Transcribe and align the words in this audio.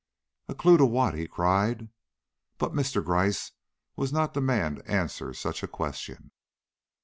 "A 0.47 0.55
clue 0.55 0.77
to 0.77 0.85
what?" 0.87 1.13
he 1.13 1.27
cried. 1.27 1.89
But 2.57 2.71
Mr. 2.73 3.05
Gryce 3.05 3.51
was 3.95 4.11
not 4.11 4.33
the 4.33 4.41
man 4.41 4.77
to 4.77 4.87
answer 4.89 5.31
such 5.31 5.61
a 5.61 5.67
question. 5.67 6.31